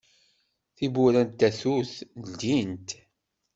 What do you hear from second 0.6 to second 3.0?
Tiwurra n tatut ldint.